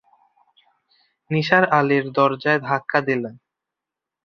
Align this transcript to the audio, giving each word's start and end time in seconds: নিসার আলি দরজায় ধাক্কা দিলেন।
নিসার 1.31 1.63
আলি 1.77 1.97
দরজায় 2.17 2.59
ধাক্কা 2.61 2.99
দিলেন। 3.07 3.35